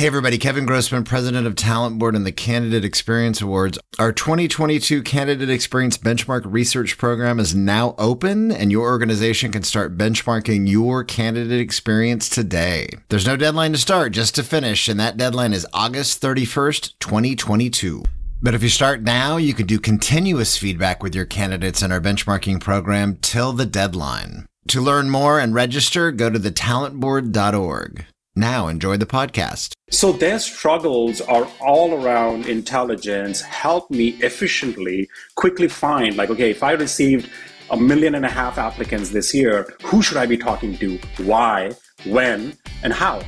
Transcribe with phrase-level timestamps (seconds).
[0.00, 0.38] Hey, everybody.
[0.38, 3.78] Kevin Grossman, president of Talent Board and the Candidate Experience Awards.
[3.98, 9.98] Our 2022 Candidate Experience Benchmark Research Program is now open, and your organization can start
[9.98, 12.88] benchmarking your candidate experience today.
[13.10, 18.02] There's no deadline to start, just to finish, and that deadline is August 31st, 2022.
[18.40, 22.00] But if you start now, you can do continuous feedback with your candidates in our
[22.00, 24.46] benchmarking program till the deadline.
[24.68, 28.06] To learn more and register, go to thetalentboard.org.
[28.36, 29.72] Now, enjoy the podcast.
[29.90, 33.40] So, their struggles are all around intelligence.
[33.40, 37.28] Help me efficiently, quickly find, like, okay, if I received
[37.70, 40.98] a million and a half applicants this year, who should I be talking to?
[41.18, 41.72] Why,
[42.04, 43.22] when, and how?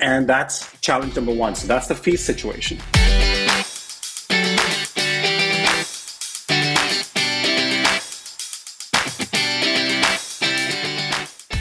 [0.00, 1.54] And that's challenge number one.
[1.54, 2.78] So, that's the feast situation.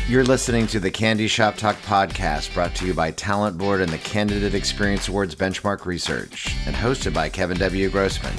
[0.10, 3.92] You're listening to the CandEs Shop Talk podcast brought to you by Talent Board and
[3.92, 7.90] the Candidate Experience Awards Benchmark Research and hosted by Kevin W.
[7.90, 8.34] Grossman.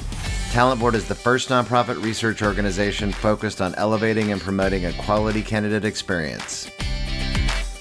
[0.50, 5.42] Talent Board is the first nonprofit research organization focused on elevating and promoting a quality
[5.42, 6.70] candidate experience.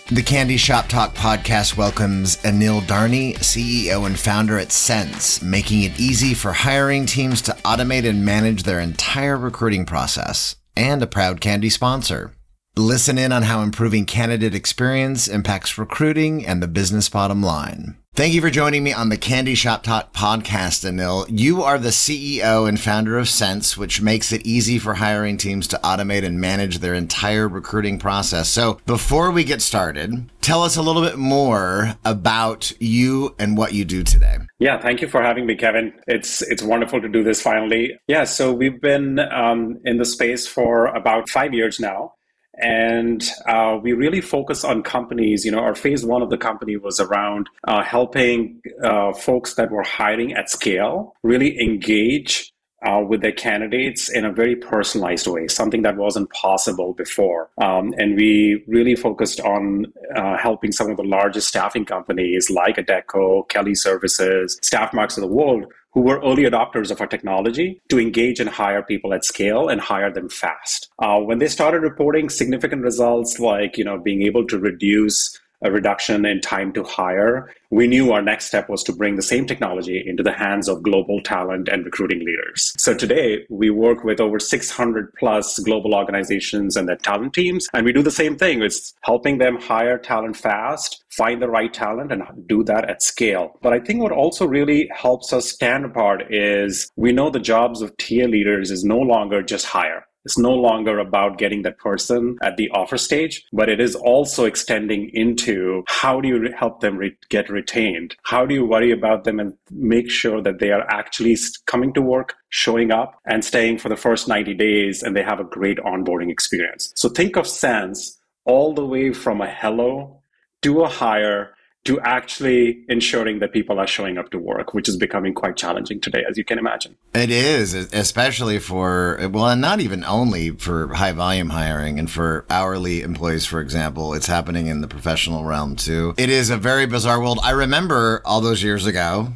[0.08, 5.98] The CandEs Shop Talk podcast welcomes Anil Dharni, CEO and founder at Sense, making it
[5.98, 11.40] easy for hiring teams to automate and manage their entire recruiting process, and a proud
[11.40, 12.34] CandE sponsor.
[12.78, 17.98] Listen in on how improving candidate experience impacts recruiting and the business bottom line.
[18.14, 21.26] Thank you for joining me on the CandEs Shop Talk podcast, Anil.
[21.28, 25.68] You are the CEO and founder of Sense, which makes it easy for hiring teams
[25.70, 28.48] to automate and manage their entire recruiting process.
[28.48, 33.74] So before we get started, tell us a little bit more about you and what
[33.74, 34.38] you do today.
[34.60, 35.94] Yeah, thank you for having me, Kevin.
[36.08, 37.98] It's it's wonderful to do this finally.
[38.08, 42.14] Yeah, so we've been um, in the space for about five years now.
[42.58, 45.46] And uh, we really focus on companies.
[45.46, 49.72] You know, our phase one of the company was around uh, helping uh, folks that
[49.72, 52.52] were hiring at scale really engage
[52.86, 57.50] uh, with their candidates in a very personalized way, something that wasn't possible before.
[57.60, 62.78] Um, and we really focused on uh, helping some of the largest staffing companies like
[62.78, 65.66] Adecco, Kelly Services, Staffmarks of the world
[65.98, 69.82] who were early adopters of our technology to engage and hire people at scale and
[69.82, 70.92] hire them fast.
[71.00, 75.72] Uh, when they started reporting significant results like you know being able to reduce a
[75.72, 79.46] reduction in time to hire, we knew our next step was to bring the same
[79.46, 82.74] technology into the hands of global talent and recruiting leaders.
[82.78, 87.86] So today, we work with over 600 plus global organizations and their talent teams, and
[87.86, 88.62] we do the same thing.
[88.62, 93.58] It's helping them hire talent fast, find the right talent, and do that at scale.
[93.62, 97.82] But I think what also really helps us stand apart is we know the jobs
[97.82, 102.38] of TA leaders is no longer just hire it's no longer about getting that person
[102.42, 106.98] at the offer stage, but it is also extending into how do you help them
[106.98, 108.14] re- get retained?
[108.24, 112.02] How do you worry about them and make sure that they are actually coming to
[112.02, 115.78] work, showing up, and staying for the first 90 days and they have a great
[115.78, 116.92] onboarding experience?
[116.98, 120.22] So think of Sense all the way from a hello
[120.64, 121.56] to a hire
[121.88, 126.02] to actually ensuring that people are showing up to work, which is becoming quite challenging
[126.02, 126.98] today, as you can imagine.
[127.14, 132.46] It is, especially for, well, and not even only for high volume hiring and for
[132.50, 134.14] hourly employees, for example.
[134.14, 136.14] It's happening in the professional realm too.
[136.18, 137.40] It is a very bizarre world.
[137.42, 139.30] I remember all those years ago,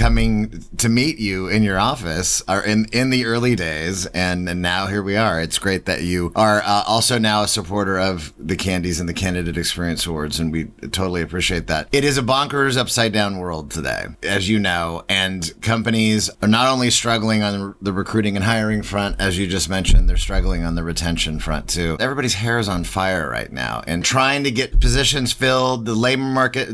[0.00, 4.06] coming to meet you in your office or in, in the early days.
[4.06, 5.42] And, and now here we are.
[5.42, 9.12] It's great that you are uh, also now a supporter of the CandEs and the
[9.12, 10.40] Candidate Experience Awards.
[10.40, 11.88] And we totally appreciate that.
[11.92, 16.68] It is a bonkers upside down world today, as you know, and companies are not
[16.68, 20.76] only struggling on the recruiting and hiring front, as you just mentioned, they're struggling on
[20.76, 21.98] the retention front too.
[22.00, 25.84] Everybody's hair is on fire right now and trying to get positions filled.
[25.84, 26.70] The labor market,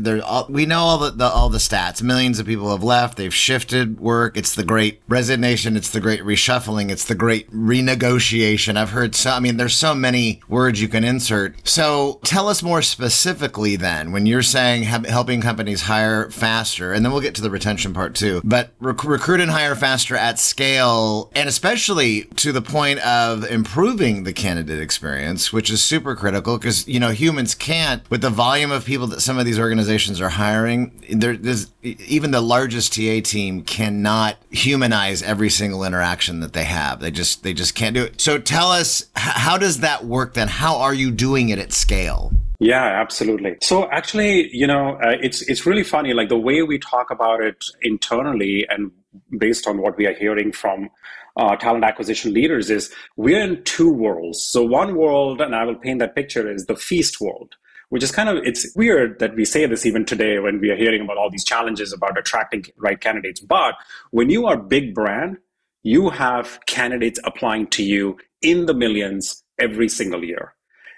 [0.47, 2.01] we know all the, the all the stats.
[2.01, 4.37] Millions of people have left They've shifted work.
[4.37, 5.75] It's the great resignation.
[5.75, 6.89] It's the great reshuffling.
[6.89, 8.77] It's the great renegotiation.
[8.77, 11.67] I've heard so, I mean, there's so many words you can insert.
[11.67, 17.11] So tell us more specifically then when you're saying helping companies hire faster, and then
[17.11, 21.31] we'll get to the retention part too, but rec- recruit and hire faster at scale,
[21.35, 26.87] and especially to the point of improving the candidate experience, which is super critical because,
[26.87, 30.29] you know, humans can't, with the volume of people that some of these organizations are
[30.29, 36.63] hiring, there, there's even the largest TA team cannot humanize every single interaction that they
[36.63, 36.99] have.
[36.99, 38.19] They just they just can't do it.
[38.19, 40.47] So tell us how does that work then?
[40.47, 42.31] How are you doing it at scale?
[42.59, 43.57] Yeah, absolutely.
[43.61, 47.41] So actually, you know, uh, it's it's really funny like the way we talk about
[47.41, 48.91] it internally and
[49.37, 50.89] based on what we are hearing from
[51.35, 54.41] uh, talent acquisition leaders is we're in two worlds.
[54.41, 57.55] So one world, and I will paint that picture, is the feast world
[57.89, 60.75] which is kind of it's weird that we say this even today when we are
[60.75, 63.39] hearing about all these challenges about attracting right candidates.
[63.39, 63.75] But
[64.11, 65.37] when you are big brand,
[65.83, 70.53] you have candidates applying to you in the millions every single year.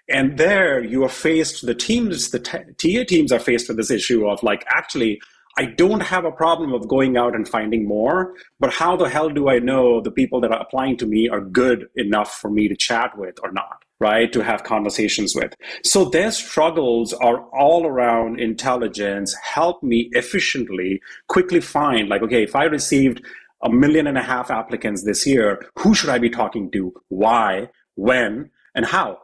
[0.09, 4.27] And there you are faced, the teams, the TA teams are faced with this issue
[4.27, 5.21] of like, actually,
[5.57, 9.29] I don't have a problem of going out and finding more, but how the hell
[9.29, 12.67] do I know the people that are applying to me are good enough for me
[12.67, 13.83] to chat with or not?
[13.99, 15.53] Right, to have conversations with.
[15.83, 22.55] So their struggles are all around intelligence, help me efficiently, quickly find, like, okay, if
[22.55, 23.23] I received
[23.61, 26.93] a million and a half applicants this year, who should I be talking to?
[27.09, 27.69] Why?
[27.95, 28.51] When?
[28.73, 29.17] And how?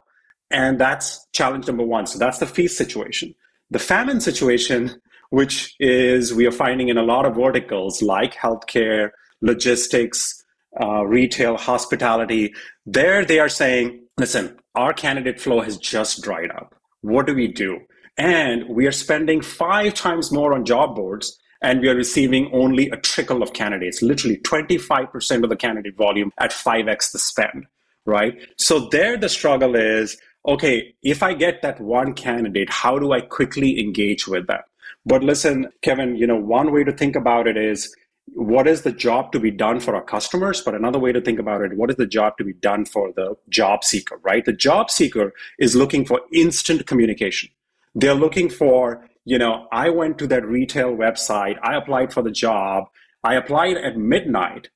[0.50, 2.06] And that's challenge number one.
[2.06, 3.34] So that's the feast situation.
[3.70, 5.00] The famine situation,
[5.30, 10.44] which is we are finding in a lot of verticals like healthcare, logistics,
[10.80, 16.74] uh, retail, hospitality, there they are saying, listen, our candidate flow has just dried up.
[17.02, 17.80] What do we do?
[18.16, 22.88] And we are spending five times more on job boards and we are receiving only
[22.90, 27.66] a trickle of candidates, literally 25% of the candidate volume at 5x the spend,
[28.06, 28.38] right?
[28.56, 30.16] So there the struggle is
[30.46, 34.60] okay, if I get that one candidate, how do I quickly engage with them?
[35.04, 37.94] But listen, Kevin, you know, one way to think about it is
[38.34, 40.60] what is the job to be done for our customers?
[40.60, 43.12] But another way to think about it what is the job to be done for
[43.12, 44.44] the job seeker right?
[44.44, 47.50] The job seeker is looking for instant communication.
[47.94, 52.30] They're looking for you know i went to that retail website i applied for the
[52.30, 52.84] job
[53.24, 54.70] i applied at midnight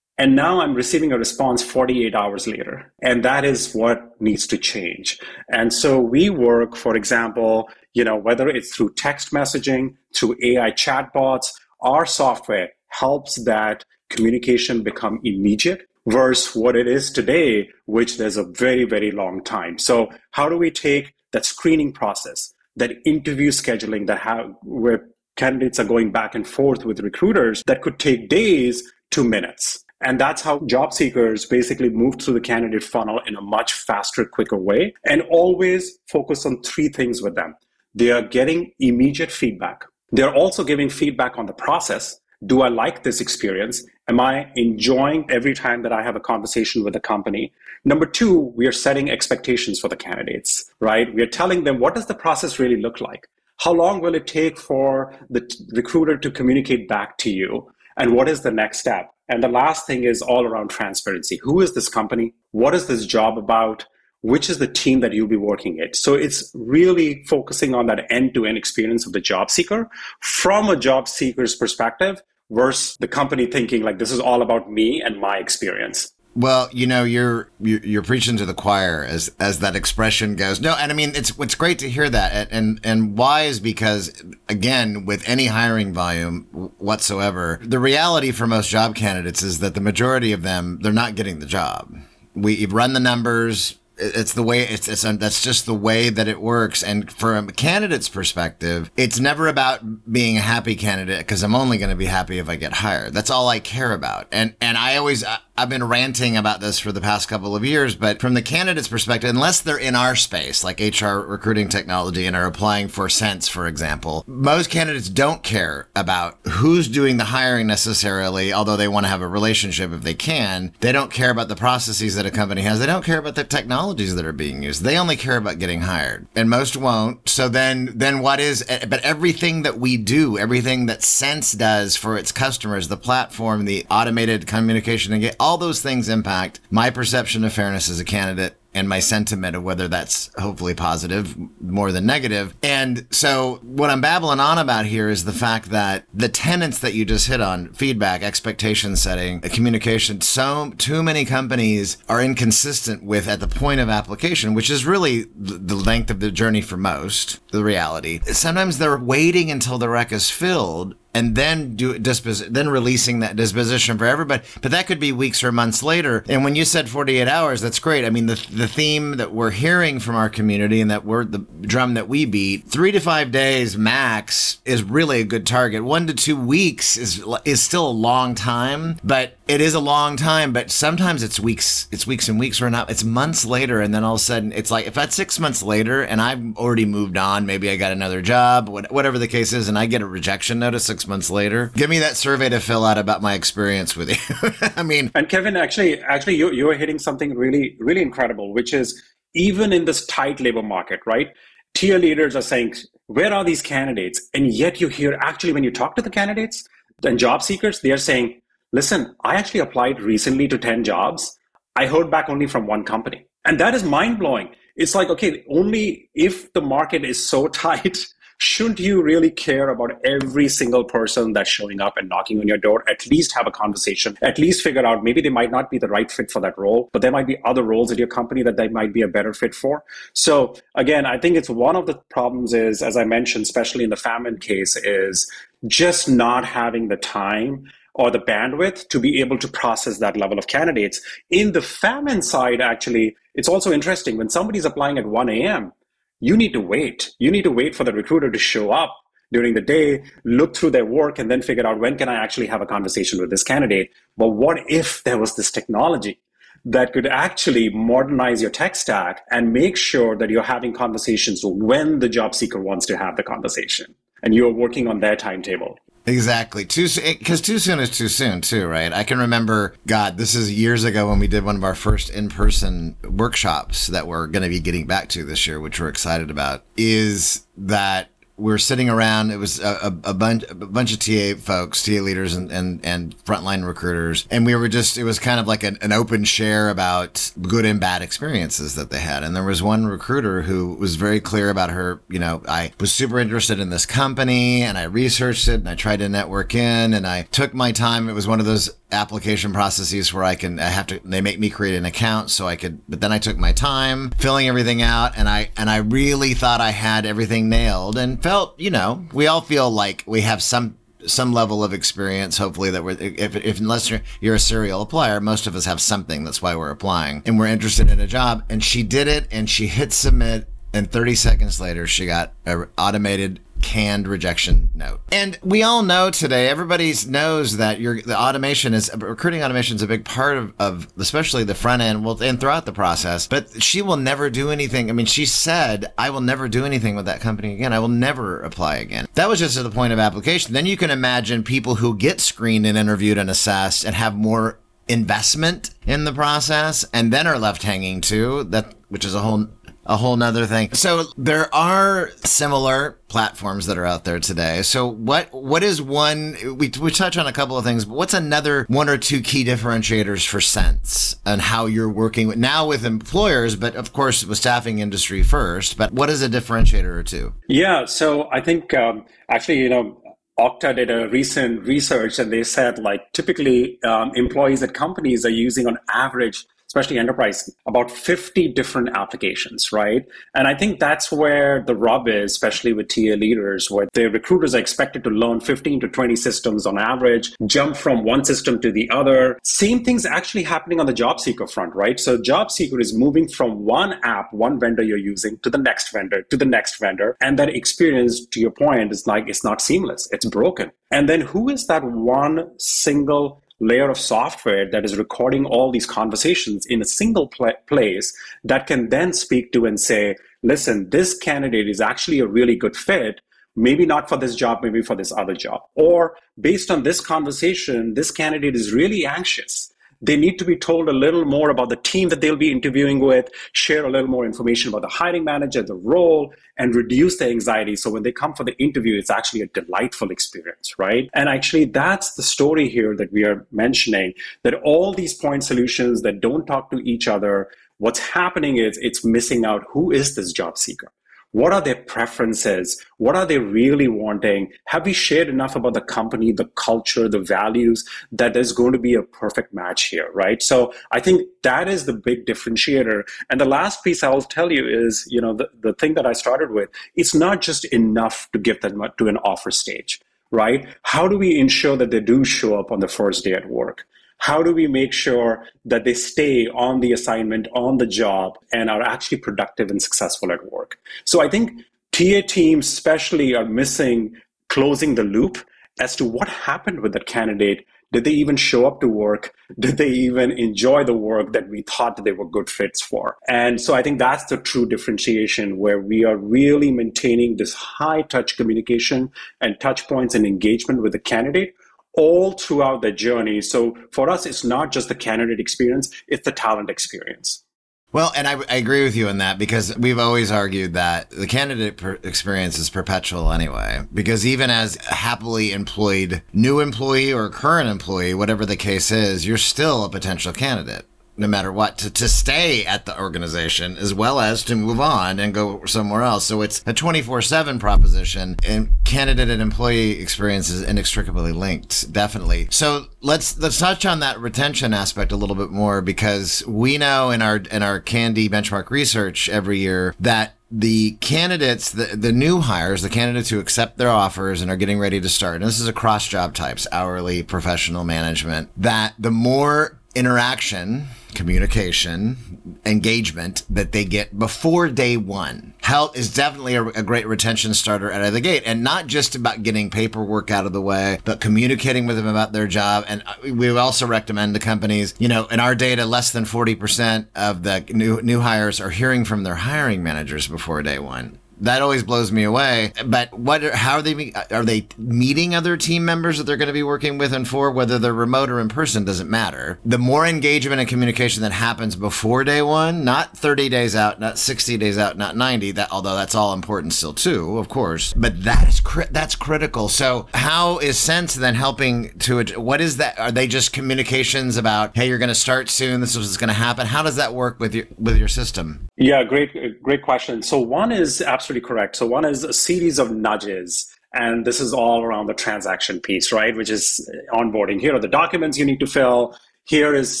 [0.16, 2.92] and now i'm receiving a response 48 hours later.
[3.02, 5.18] And that is what needs to change.
[5.48, 10.70] And so we work for example you know whether it's through text messaging through ai
[10.70, 11.48] chatbots
[11.80, 18.44] our software helps that communication become immediate versus what it is today, which there's a
[18.44, 19.78] very, very long time.
[19.78, 25.80] So how do we take that screening process, that interview scheduling that have where candidates
[25.80, 29.84] are going back and forth with recruiters that could take days to minutes.
[30.00, 34.24] And that's how job seekers basically move through the candidate funnel in a much faster,
[34.24, 34.94] quicker way.
[35.06, 37.56] And always focus on three things with them.
[37.94, 39.84] They are getting immediate feedback.
[40.12, 43.84] They're also giving feedback on the process do I like this experience?
[44.08, 47.52] Am I enjoying every time that I have a conversation with a company?
[47.84, 51.12] Number two, we are setting expectations for the candidates, right?
[51.14, 53.28] We are telling them what does the process really look like?
[53.58, 57.70] How long will it take for the t- recruiter to communicate back to you?
[57.96, 59.10] And what is the next step?
[59.28, 61.38] And the last thing is all around transparency.
[61.42, 62.34] Who is this company?
[62.50, 63.86] What is this job about?
[64.22, 65.94] Which is the team that you'll be working at?
[65.96, 69.88] So it's really focusing on that end to end experience of the job seeker
[70.20, 75.02] from a job seeker's perspective versus the company thinking like this is all about me
[75.02, 76.12] and my experience.
[76.36, 80.60] Well, you know, you're, you're preaching to the choir as as that expression goes.
[80.60, 84.20] No, and I mean it's it's great to hear that, and and why is because
[84.48, 89.80] again, with any hiring volume whatsoever, the reality for most job candidates is that the
[89.80, 91.94] majority of them they're not getting the job.
[92.34, 96.28] We run the numbers it's the way it's, it's um, that's just the way that
[96.28, 96.82] it works.
[96.82, 101.78] And from a candidate's perspective it's never about being a happy candidate because i'm only
[101.78, 103.12] going to be happy if i get hired.
[103.12, 104.26] That's all i care about.
[104.32, 105.24] And and i always
[105.56, 108.88] I've been ranting about this for the past couple of years, but from the candidate's
[108.88, 113.46] perspective, unless they're in our space, like HR recruiting technology and are applying for Sense,
[113.46, 119.06] for example, most candidates don't care about who's doing the hiring necessarily, although they want
[119.06, 120.74] to have a relationship if they can.
[120.80, 122.80] They don't care about the processes that a company has.
[122.80, 124.82] They don't care about the technologies that are being used.
[124.82, 126.26] They only care about getting hired.
[126.34, 127.28] And most won't.
[127.28, 131.94] So then, then what is, eh, but everything that we do, everything that Sense does
[131.94, 136.88] for its customers, the platform, the automated communication and get all those things impact my
[136.88, 141.92] perception of fairness as a candidate and my sentiment of whether that's hopefully positive more
[141.92, 142.54] than negative.
[142.62, 146.94] And so what I'm babbling on about here is the fact that the tenets that
[146.94, 153.28] you just hit on, feedback, expectation setting, communication, so too many companies are inconsistent with
[153.28, 157.38] at the point of application, which is really the length of the journey for most,
[157.52, 158.18] the reality.
[158.24, 163.96] Sometimes they're waiting until the rec is filled and then do then releasing that disposition
[163.96, 164.42] for everybody.
[164.60, 166.24] But that could be weeks or months later.
[166.28, 168.04] And when you said 48 hours, that's great.
[168.04, 171.38] I mean, the the theme that we're hearing from our community and that we're the
[171.38, 175.84] drum that we beat, three to five days max is really a good target.
[175.84, 180.16] One to two weeks is is still a long time, but it is a long
[180.16, 180.52] time.
[180.52, 182.90] But sometimes it's weeks, it's weeks and weeks or not.
[182.90, 185.62] It's months later, and then all of a sudden it's like if that's six months
[185.62, 189.68] later and I've already moved on, maybe I got another job, whatever the case is,
[189.68, 191.70] and I get a rejection notice six months later.
[191.74, 194.50] Give me that survey to fill out about my experience with you.
[194.76, 198.72] I mean, and Kevin, actually, actually, you you are hitting something really really incredible, which
[198.72, 199.00] is
[199.34, 201.28] even in this tight labor market, right?
[201.74, 202.74] TA leaders are saying,
[203.06, 204.28] where are these candidates?
[204.32, 206.66] And yet you hear actually when you talk to the candidates
[207.02, 208.40] and job seekers, they're saying,
[208.72, 211.36] listen, I actually applied recently to 10 jobs.
[211.76, 213.26] I heard back only from one company.
[213.44, 214.54] And that is mind blowing.
[214.76, 218.06] It's like, okay, only if the market is so tight
[218.44, 222.58] shouldn't you really care about every single person that's showing up and knocking on your
[222.58, 222.84] door?
[222.90, 225.88] At least have a conversation, at least figure out maybe they might not be the
[225.88, 228.58] right fit for that role, but there might be other roles at your company that
[228.58, 229.82] they might be a better fit for.
[230.12, 233.88] So again, I think it's one of the problems is, as I mentioned, especially in
[233.88, 235.26] the famine case, is
[235.66, 240.38] just not having the time or the bandwidth to be able to process that level
[240.38, 241.00] of candidates.
[241.30, 245.72] In the famine side, actually, it's also interesting when somebody's applying at 1 a.m
[246.20, 247.10] you need to wait.
[247.18, 248.96] You need to wait for the recruiter to show up
[249.32, 252.46] during the day, look through their work, and then figure out when can I actually
[252.46, 253.90] have a conversation with this candidate.
[254.16, 256.20] But what if there was this technology
[256.64, 261.98] that could actually modernize your tech stack and make sure that you're having conversations when
[261.98, 265.78] the job seeker wants to have the conversation and you're working on their timetable?
[266.06, 266.66] Exactly.
[266.66, 266.86] Too
[267.18, 268.92] because too soon is too soon too, right?
[268.92, 272.10] I can remember, God, this is years ago when we did one of our first
[272.10, 276.30] in-person workshops that we're going to be getting back to this year, which we're excited
[276.30, 276.62] about.
[276.76, 279.30] Is that we were sitting around.
[279.30, 283.16] It was a, a, bunch, a bunch of TA folks, TA leaders, and, and and
[283.24, 284.98] frontline recruiters, and we were just.
[284.98, 288.90] It was kind of like an, an open share about good and bad experiences that
[288.90, 289.22] they had.
[289.22, 292.00] And there was one recruiter who was very clear about her.
[292.08, 295.76] You know, I was super interested in this company, and I researched it, and I
[295.76, 298.08] tried to network in, and I took my time.
[298.08, 301.38] It was one of those application processes where I can I have to they make
[301.38, 304.82] me create an account so I could but then I took my time filling everything
[304.82, 309.04] out and I and I really thought I had everything nailed and felt you know
[309.12, 313.36] we all feel like we have some some level of experience hopefully that we're if,
[313.36, 316.24] if unless you're, you're a serial applier most of us have something.
[316.24, 317.22] That's why we're applying.
[317.26, 318.42] And we're interested in a job.
[318.48, 322.66] And she did it and she hit submit and 30 seconds later she got an
[322.78, 325.00] automated canned rejection note.
[325.10, 329.82] And we all know today, everybody knows that your the automation is recruiting automation is
[329.82, 333.26] a big part of, of especially the front end, well, and throughout the process.
[333.26, 334.90] But she will never do anything.
[334.90, 337.72] I mean, she said, "I will never do anything with that company again.
[337.72, 340.52] I will never apply again." That was just at the point of application.
[340.52, 344.58] Then you can imagine people who get screened and interviewed and assessed and have more
[344.88, 349.48] investment in the process and then are left hanging too that which is a whole
[349.86, 350.72] a whole nother thing.
[350.72, 354.62] So there are similar platforms that are out there today.
[354.62, 358.14] So what what is one we we touch on a couple of things, but what's
[358.14, 362.84] another one or two key differentiators for Sense and how you're working with, now with
[362.84, 365.76] employers, but of course with staffing industry first.
[365.76, 367.34] But what is a differentiator or two?
[367.48, 370.00] Yeah, so I think um, actually you know
[370.38, 375.30] Okta did a recent research and they said like typically um, employees at companies are
[375.30, 380.04] using on average especially enterprise, about 50 different applications, right?
[380.34, 384.56] And I think that's where the rub is, especially with TA leaders, where the recruiters
[384.56, 388.72] are expected to learn 15 to 20 systems on average, jump from one system to
[388.72, 389.38] the other.
[389.44, 392.00] Same thing's actually happening on the job seeker front, right?
[392.00, 395.92] So job seeker is moving from one app, one vendor you're using to the next
[395.92, 397.16] vendor, to the next vendor.
[397.20, 400.08] And that experience, to your point, is like it's not seamless.
[400.10, 400.72] It's broken.
[400.90, 405.86] And then who is that one single layer of software that is recording all these
[405.86, 411.16] conversations in a single pl- place that can then speak to and say, listen, this
[411.16, 413.20] candidate is actually a really good fit.
[413.56, 415.62] Maybe not for this job, maybe for this other job.
[415.76, 419.73] Or based on this conversation, this candidate is really anxious
[420.04, 423.00] they need to be told a little more about the team that they'll be interviewing
[423.00, 427.28] with, share a little more information about the hiring manager, the role, and reduce the
[427.28, 427.74] anxiety.
[427.76, 431.08] So when they come for the interview, it's actually a delightful experience, right?
[431.14, 436.02] And actually, that's the story here that we are mentioning that all these point solutions
[436.02, 440.32] that don't talk to each other, what's happening is it's missing out who is this
[440.32, 440.92] job seeker?
[441.34, 442.80] What are their preferences?
[442.98, 444.52] What are they really wanting?
[444.66, 448.78] Have we shared enough about the company, the culture, the values that there's going to
[448.78, 450.40] be a perfect match here, right?
[450.40, 453.02] So I think that is the big differentiator.
[453.30, 456.12] And the last piece I'll tell you is, you know, the, the thing that I
[456.12, 460.00] started with, it's not just enough to get them to an offer stage
[460.30, 460.66] right?
[460.82, 463.86] How do we ensure that they do show up on the first day at work?
[464.24, 468.70] How do we make sure that they stay on the assignment, on the job, and
[468.70, 470.78] are actually productive and successful at work?
[471.04, 471.60] So I think
[471.92, 474.16] TA teams, especially, are missing
[474.48, 475.36] closing the loop
[475.78, 477.66] as to what happened with that candidate.
[477.92, 479.34] Did they even show up to work?
[479.60, 483.18] Did they even enjoy the work that we thought they were good fits for?
[483.28, 488.00] And so I think that's the true differentiation where we are really maintaining this high
[488.00, 489.12] touch communication
[489.42, 491.54] and touch points and engagement with the candidate
[491.96, 493.40] all throughout the journey.
[493.40, 497.44] So for us, it's not just the candidate experience, it's the talent experience.
[497.92, 501.28] Well, and I, I, agree with you on that because we've always argued that the
[501.28, 503.86] candidate per- experience is perpetual anyway.
[503.94, 509.24] Because even as a happily employed new employee or current employee, whatever the case is,
[509.24, 513.94] you're still a potential candidate no matter what to, to stay at the organization as
[513.94, 516.24] well as to move on and go somewhere else.
[516.24, 521.92] So it's a 24 seven proposition and candidate and employee experience is inextricably linked.
[521.92, 522.48] Definitely.
[522.50, 527.10] So let's, let's touch on that retention aspect a little bit more because we know
[527.10, 532.40] in our, in our CandE benchmark research every year that the candidates, the, the new
[532.40, 535.58] hires, the candidates who accept their offers and are getting ready to start, and this
[535.58, 543.84] is across job types, hourly, professional management, that the more interaction, communication, engagement that they
[543.84, 545.54] get before day one.
[545.62, 549.14] Help is definitely a, a, great retention starter out of the gate, and not just
[549.14, 552.84] about getting paperwork out of the way, but communicating with them about their job.
[552.86, 557.06] And uh, we also recommend to companies, you know, in our data, less than 40%
[557.14, 561.62] of the new, new hires are hearing from their hiring managers before day one that
[561.62, 562.72] always blows me away.
[562.84, 563.42] But what?
[563.42, 564.12] How are they?
[564.30, 567.50] Are they meeting other team members that they're going to be working with and for?
[567.50, 569.58] Whether they're remote or in person doesn't matter.
[569.64, 574.18] The more engagement and communication that happens before day one, not 30 days out, not
[574.18, 575.52] 60 days out, not 90.
[575.52, 577.92] That although that's all important still too, of course.
[577.94, 579.68] But that is cri- that's critical.
[579.68, 582.24] So how is Sense then helping to?
[582.38, 582.98] What is that?
[582.98, 585.80] Are they just communications about hey, you're going to start soon.
[585.80, 586.66] This is what's going to happen.
[586.66, 588.68] How does that work with your with your system?
[588.76, 590.22] Yeah, great, great question.
[590.22, 591.76] So one is absolutely correct.
[591.76, 593.70] So one is a series of nudges.
[593.92, 596.36] And this is all around the transaction piece, right?
[596.36, 597.60] Which is onboarding.
[597.60, 599.16] Here are the documents you need to fill.
[599.44, 600.00] Here is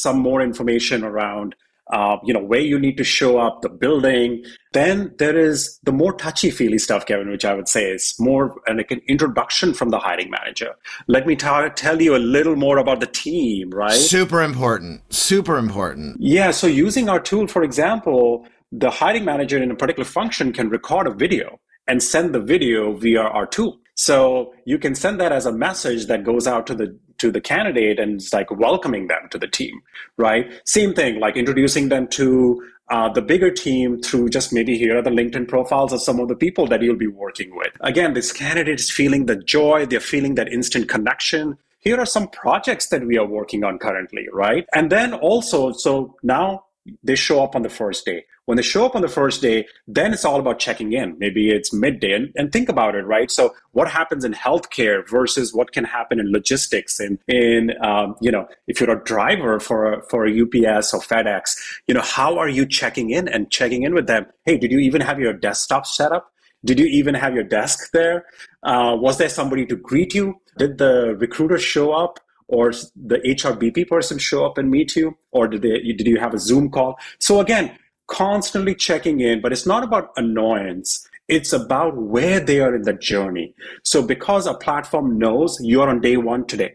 [0.00, 1.54] some more information around
[1.92, 5.92] uh, you know where you need to show up the building then there is the
[5.92, 9.90] more touchy feely stuff kevin which i would say is more like an introduction from
[9.90, 10.74] the hiring manager
[11.08, 15.58] let me t- tell you a little more about the team right super important super
[15.58, 18.46] important yeah so using our tool for example
[18.78, 22.92] the hiring manager in a particular function can record a video and send the video
[22.94, 23.78] via our tool.
[23.94, 27.40] So you can send that as a message that goes out to the to the
[27.40, 29.80] candidate and it's like welcoming them to the team,
[30.16, 30.50] right?
[30.66, 32.60] Same thing, like introducing them to
[32.90, 36.26] uh, the bigger team through just maybe here are the LinkedIn profiles of some of
[36.26, 37.72] the people that you'll be working with.
[37.80, 41.56] Again, this candidate is feeling the joy, they're feeling that instant connection.
[41.78, 44.66] Here are some projects that we are working on currently, right?
[44.74, 46.64] And then also, so now
[47.04, 48.24] they show up on the first day.
[48.46, 51.16] When they show up on the first day, then it's all about checking in.
[51.18, 52.12] Maybe it's midday.
[52.12, 53.30] And, and think about it, right?
[53.30, 58.30] So what happens in healthcare versus what can happen in logistics and in, um, you
[58.30, 62.48] know, if you're a driver for for a UPS or FedEx, you know, how are
[62.48, 64.26] you checking in and checking in with them?
[64.44, 66.30] Hey, did you even have your desktop set up?
[66.64, 68.24] Did you even have your desk there?
[68.62, 70.40] Uh, was there somebody to greet you?
[70.58, 72.20] Did the recruiter show up?
[72.46, 76.34] or the HRBP person show up and meet you, or did they did you have
[76.34, 76.98] a Zoom call?
[77.18, 81.08] So again, constantly checking in, but it's not about annoyance.
[81.28, 83.54] It's about where they are in the journey.
[83.82, 86.74] So because a platform knows you're on day one today,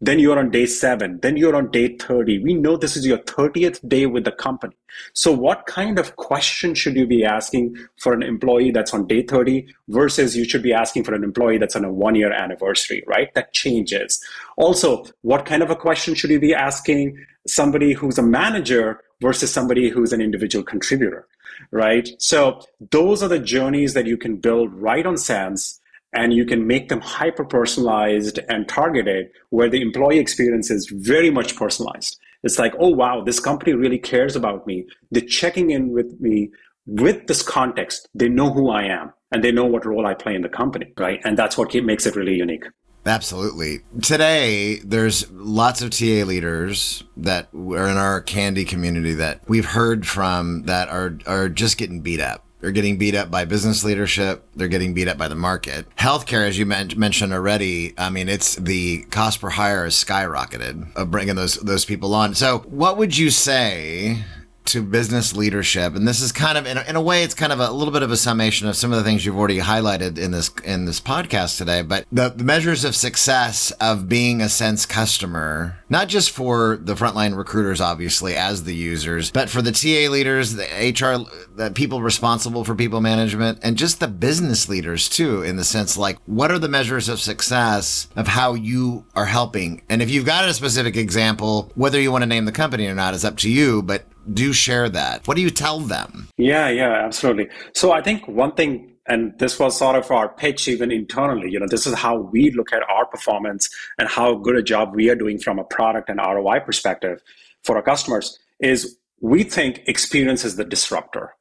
[0.00, 1.18] then you're on day seven.
[1.22, 2.42] Then you're on day 30.
[2.42, 4.76] We know this is your 30th day with the company.
[5.14, 9.22] So, what kind of question should you be asking for an employee that's on day
[9.22, 13.02] 30 versus you should be asking for an employee that's on a one year anniversary,
[13.06, 13.32] right?
[13.34, 14.22] That changes.
[14.58, 19.52] Also, what kind of a question should you be asking somebody who's a manager versus
[19.52, 21.26] somebody who's an individual contributor,
[21.70, 22.08] right?
[22.18, 25.80] So, those are the journeys that you can build right on Sense
[26.12, 31.30] and you can make them hyper personalized and targeted where the employee experience is very
[31.30, 32.18] much personalized.
[32.42, 34.86] It's like, oh, wow, this company really cares about me.
[35.10, 36.50] They're checking in with me
[36.86, 38.08] with this context.
[38.14, 40.92] They know who I am and they know what role I play in the company,
[40.96, 41.20] right?
[41.24, 42.64] And that's what makes it really unique.
[43.06, 43.80] Absolutely.
[44.02, 50.06] Today, there's lots of TA leaders that are in our CandE community that we've heard
[50.06, 54.48] from that are are just getting beat up they're getting beat up by business leadership.
[54.56, 55.86] They're getting beat up by the market.
[55.96, 60.96] Healthcare, as you men- mentioned already, I mean, it's the cost per hire has skyrocketed
[60.96, 62.34] of bringing those those people on.
[62.34, 64.24] So, what would you say
[64.66, 65.94] to business leadership.
[65.94, 67.92] And this is kind of in a, in a, way it's kind of a little
[67.92, 70.84] bit of a summation of some of the things you've already highlighted in this in
[70.84, 71.82] this podcast today.
[71.82, 76.94] But the, the measures of success of being a sense customer not just for the
[76.94, 81.24] frontline recruiters obviously as the users but for the TA leaders the HR
[81.54, 85.96] the people responsible for people management and just the business leaders too in the sense
[85.96, 89.82] like what are the measures of success of how you are helping?
[89.88, 92.94] And if you've got a specific example whether you want to name the company or
[92.94, 95.26] not is up to you but do share that.
[95.26, 96.28] What do you tell them?
[96.36, 97.48] Yeah, yeah, absolutely.
[97.74, 101.60] So I think one thing and this was sort of our pitch even internally you
[101.60, 105.08] know this is how we look at our performance and how good a job we
[105.08, 107.22] are doing from a product and roi perspective
[107.62, 111.36] for our customers is we think experience is the disruptor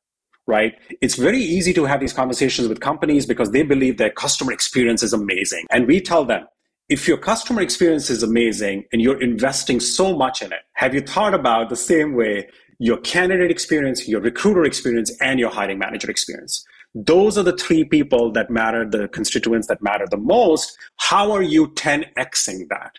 [0.47, 0.73] right?
[1.01, 5.01] It's very easy to have these conversations with companies because they believe their customer experience
[5.01, 5.65] is amazing.
[5.71, 6.45] And we tell them,
[6.87, 11.01] if your customer experience is amazing and you're investing so much in it, have you
[11.01, 12.47] thought about the same way
[12.79, 16.65] your candidate experience, your recruiter experience, and your hiring manager experience?
[16.93, 20.77] Those are the three people that matter, the constituents that matter the most.
[20.97, 22.95] How are you 10xing that?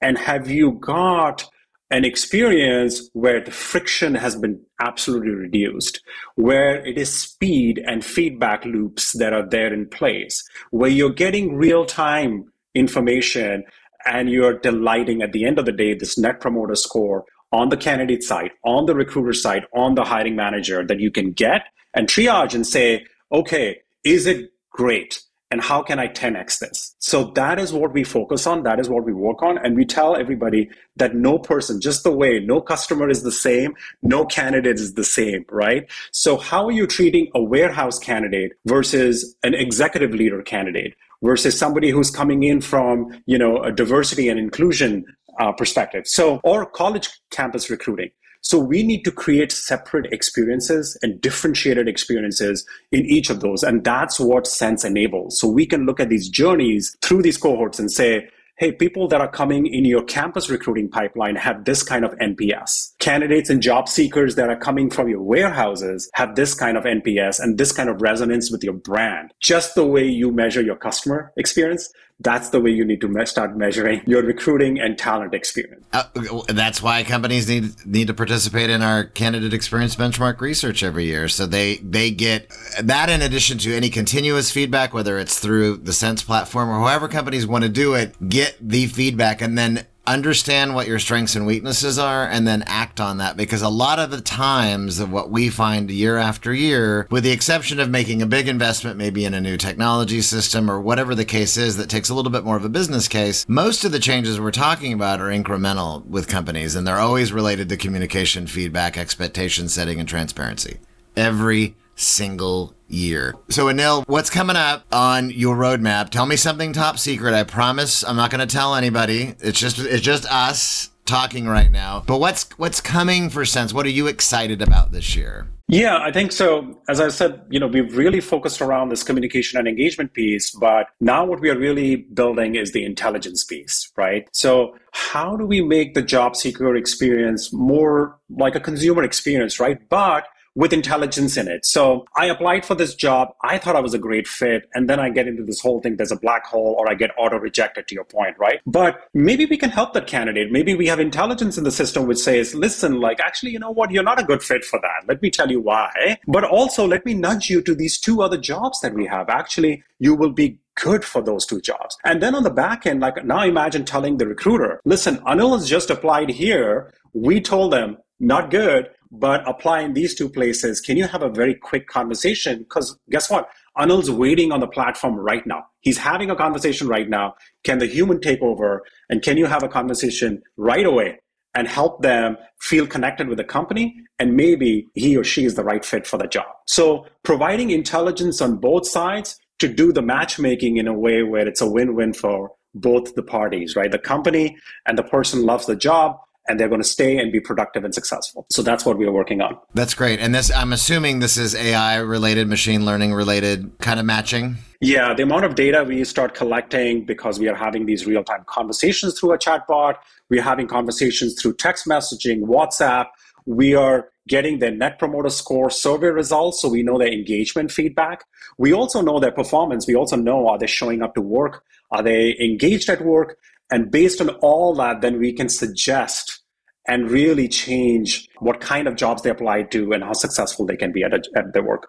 [0.00, 1.48] And have you got
[1.90, 6.00] an experience where the friction has been absolutely reduced,
[6.36, 11.54] where it is speed and feedback loops that are there in place, where you're getting
[11.54, 13.62] real time information
[14.06, 17.76] and you're delighting at the end of the day this net promoter score on the
[17.76, 22.08] candidate side, on the recruiter side, on the hiring manager that you can get and
[22.08, 25.22] triage and say, okay, is it great?
[25.52, 26.96] and how can I 10x this?
[26.98, 28.62] So that is what we focus on.
[28.62, 29.58] That is what we work on.
[29.58, 33.74] And we tell everybody that no person, just the way no customer is the same,
[34.02, 35.86] no candidate is the same, right?
[36.10, 41.90] So how are you treating a warehouse candidate versus an executive leader candidate versus somebody
[41.90, 45.04] who's coming in from, you know, a diversity and inclusion
[45.40, 46.06] uh, perspective?
[46.06, 48.10] So, or college campus recruiting.
[48.44, 53.62] So we need to create separate experiences and differentiated experiences in each of those.
[53.62, 55.38] And that's what Sense enables.
[55.38, 59.20] So we can look at these journeys through these cohorts and say, hey, people that
[59.20, 62.96] are coming in your campus recruiting pipeline have this kind of NPS.
[62.98, 67.40] Candidates and job seekers that are coming from your warehouses have this kind of NPS
[67.40, 69.32] and this kind of resonance with your brand.
[69.40, 71.92] Just the way you measure your customer experience,
[72.22, 75.84] that's the way you need to start measuring your recruiting and talent experience.
[75.92, 76.04] Uh,
[76.48, 81.28] that's why companies need need to participate in our candidate experience benchmark research every year,
[81.28, 85.92] so they they get that in addition to any continuous feedback, whether it's through the
[85.92, 88.14] Sense platform or however companies want to do it.
[88.28, 93.00] Get the feedback and then understand what your strengths and weaknesses are and then act
[93.00, 93.36] on that.
[93.36, 97.30] Because a lot of the times of what we find year after year with the
[97.30, 101.24] exception of making a big investment maybe in a new technology system or whatever the
[101.24, 103.98] case is that takes a little bit more of a business case most of the
[103.98, 108.96] changes we're talking about are incremental with companies and they're always related to communication feedback
[108.96, 110.78] expectation setting and transparency.
[111.16, 113.34] Every single year.
[113.48, 116.10] So, Anil, what's coming up on your roadmap?
[116.10, 117.34] Tell me something top secret.
[117.34, 119.34] I promise I'm not going to tell anybody.
[119.40, 122.02] It's just it's just us talking right now.
[122.06, 123.72] But what's what's coming for Sense?
[123.72, 125.48] What are you excited about this year?
[125.68, 126.82] Yeah, I think so.
[126.88, 130.88] As I said, you know, we've really focused around this communication and engagement piece, but
[131.00, 134.28] now what we are really building is the intelligence piece, right?
[134.32, 139.78] So, how do we make the job seeker experience more like a consumer experience, right?
[139.88, 141.64] But with intelligence in it.
[141.64, 143.34] So I applied for this job.
[143.42, 144.68] I thought I was a great fit.
[144.74, 147.10] And then I get into this whole thing there's a black hole or I get
[147.16, 148.60] auto rejected to your point, right?
[148.66, 150.52] But maybe we can help that candidate.
[150.52, 153.90] Maybe we have intelligence in the system which says, listen, like, actually, you know what?
[153.90, 155.08] You're not a good fit for that.
[155.08, 156.18] Let me tell you why.
[156.26, 159.28] But also, let me nudge you to these two other jobs that we have.
[159.28, 161.96] Actually, you will be good for those two jobs.
[162.04, 165.68] And then on the back end, like now imagine telling the recruiter, listen, Anil has
[165.68, 166.92] just applied here.
[167.12, 171.28] We told them, not good but apply in these two places, can you have a
[171.28, 172.60] very quick conversation?
[172.60, 173.48] Because guess what?
[173.76, 175.64] Anil's waiting on the platform right now.
[175.80, 177.34] He's having a conversation right now.
[177.62, 178.82] Can the human take over?
[179.10, 181.18] And can you have a conversation right away
[181.54, 183.94] and help them feel connected with the company?
[184.18, 186.46] And maybe he or she is the right fit for the job.
[186.66, 191.60] So providing intelligence on both sides to do the matchmaking in a way where it's
[191.60, 193.90] a win-win for both the parties, right?
[193.90, 196.16] The company and the person loves the job
[196.52, 198.44] and they're going to stay and be productive and successful.
[198.50, 199.56] So that's what we are working on.
[199.72, 200.20] That's great.
[200.20, 204.58] And this, I'm assuming this is AI related, machine learning related kind of matching.
[204.82, 208.44] Yeah, the amount of data we start collecting because we are having these real time
[208.44, 209.94] conversations through a chatbot,
[210.28, 213.06] we are having conversations through text messaging, WhatsApp.
[213.46, 218.24] We are getting their net promoter score survey results so we know their engagement feedback.
[218.58, 219.86] We also know their performance.
[219.86, 221.64] We also know are they showing up to work?
[221.90, 223.38] Are they engaged at work?
[223.70, 226.41] And based on all that, then we can suggest
[226.86, 230.92] and really change what kind of jobs they apply to and how successful they can
[230.92, 231.88] be at, a, at their work.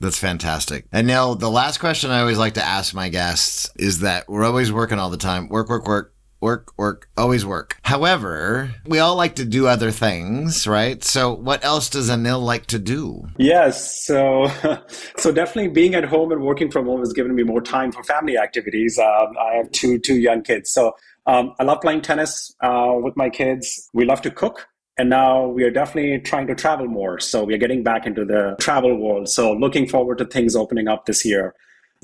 [0.00, 0.86] That's fantastic.
[0.92, 4.44] And now the last question I always like to ask my guests is that we're
[4.44, 5.48] always working all the time.
[5.48, 7.78] Work, work, work work, work, always work.
[7.82, 11.02] However, we all like to do other things, right?
[11.02, 13.26] So, what else does Anil like to do?
[13.38, 14.50] Yes, so
[15.16, 18.04] so definitely being at home and working from home has given me more time for
[18.04, 18.98] family activities.
[18.98, 20.92] Um, I have two two young kids, so
[21.26, 23.88] um, I love playing tennis uh, with my kids.
[23.92, 24.66] We love to cook.
[24.96, 27.18] And now we are definitely trying to travel more.
[27.18, 29.28] So we are getting back into the travel world.
[29.28, 31.54] So looking forward to things opening up this year.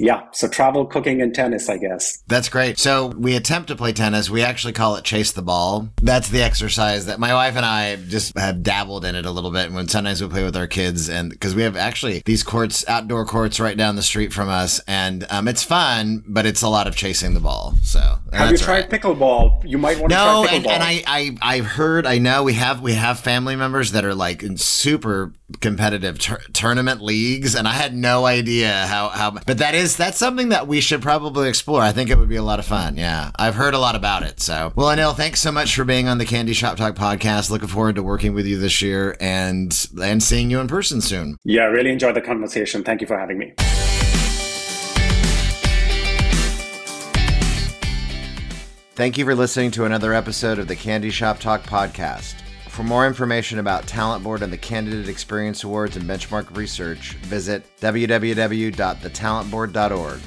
[0.00, 2.22] Yeah, so travel, cooking, and tennis, I guess.
[2.26, 2.78] That's great.
[2.78, 4.30] So we attempt to play tennis.
[4.30, 5.90] We actually call it chase the ball.
[6.00, 9.50] That's the exercise that my wife and I just have dabbled in it a little
[9.50, 9.70] bit.
[9.70, 13.26] When sometimes we play with our kids, and because we have actually these courts, outdoor
[13.26, 16.86] courts, right down the street from us, and um, it's fun, but it's a lot
[16.86, 17.74] of chasing the ball.
[17.82, 18.00] So
[18.32, 19.02] have you tried right.
[19.02, 19.68] pickleball?
[19.68, 20.62] You might want no, to try pickleball.
[20.62, 23.92] No, and, and I, I, I've heard, I know we have, we have family members
[23.92, 29.08] that are like in super competitive tur- tournament leagues, and I had no idea how,
[29.08, 31.82] how, but that is, that's something that we should probably explore.
[31.82, 32.96] I think it would be a lot of fun.
[32.96, 33.30] Yeah.
[33.36, 34.40] I've heard a lot about it.
[34.40, 37.50] So, well, Anil, thanks so much for being on the CandEs Shop Talk podcast.
[37.50, 41.36] Looking forward to working with you this year and, and seeing you in person soon.
[41.44, 42.84] Yeah, really enjoyed the conversation.
[42.84, 43.54] Thank you for having me.
[48.94, 52.34] Thank you for listening to another episode of the CandEs Shop Talk podcast.
[52.80, 57.62] For more information about Talent Board and the Candidate Experience Awards and benchmark research, visit
[57.76, 60.20] www.thetalentboard.org.